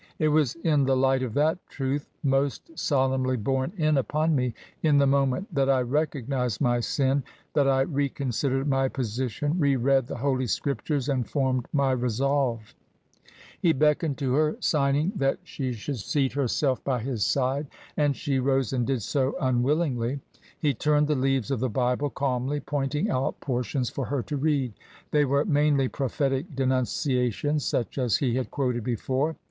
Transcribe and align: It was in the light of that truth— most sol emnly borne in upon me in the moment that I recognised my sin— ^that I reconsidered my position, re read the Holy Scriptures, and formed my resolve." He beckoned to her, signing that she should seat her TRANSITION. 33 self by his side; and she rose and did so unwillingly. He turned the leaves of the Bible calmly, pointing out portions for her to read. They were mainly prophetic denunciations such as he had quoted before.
It 0.17 0.29
was 0.29 0.55
in 0.63 0.85
the 0.85 0.97
light 0.97 1.21
of 1.21 1.35
that 1.35 1.59
truth— 1.69 2.09
most 2.23 2.71
sol 2.75 3.11
emnly 3.11 3.37
borne 3.37 3.71
in 3.77 3.97
upon 3.97 4.35
me 4.35 4.55
in 4.81 4.97
the 4.97 5.05
moment 5.05 5.53
that 5.53 5.69
I 5.69 5.81
recognised 5.83 6.59
my 6.59 6.79
sin— 6.79 7.21
^that 7.55 7.67
I 7.69 7.81
reconsidered 7.81 8.67
my 8.67 8.87
position, 8.87 9.59
re 9.59 9.75
read 9.75 10.07
the 10.07 10.17
Holy 10.17 10.47
Scriptures, 10.47 11.07
and 11.07 11.29
formed 11.29 11.67
my 11.71 11.91
resolve." 11.91 12.73
He 13.61 13.73
beckoned 13.73 14.17
to 14.17 14.33
her, 14.33 14.55
signing 14.59 15.11
that 15.17 15.37
she 15.43 15.71
should 15.71 15.97
seat 15.99 16.31
her 16.33 16.41
TRANSITION. 16.47 16.67
33 16.67 16.67
self 16.67 16.83
by 16.83 16.99
his 16.99 17.23
side; 17.23 17.67
and 17.95 18.15
she 18.15 18.39
rose 18.39 18.73
and 18.73 18.87
did 18.87 19.03
so 19.03 19.35
unwillingly. 19.39 20.19
He 20.59 20.73
turned 20.73 21.09
the 21.09 21.13
leaves 21.15 21.51
of 21.51 21.59
the 21.59 21.69
Bible 21.69 22.09
calmly, 22.09 22.59
pointing 22.59 23.11
out 23.11 23.39
portions 23.39 23.91
for 23.91 24.05
her 24.05 24.23
to 24.23 24.35
read. 24.35 24.73
They 25.11 25.25
were 25.25 25.45
mainly 25.45 25.89
prophetic 25.89 26.55
denunciations 26.55 27.63
such 27.63 27.99
as 27.99 28.17
he 28.17 28.33
had 28.33 28.49
quoted 28.49 28.83
before. 28.83 29.35